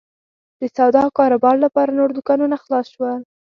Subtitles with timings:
[0.59, 3.19] د سودا او کاروبار لپاره نور دوکانونه خلاص شول.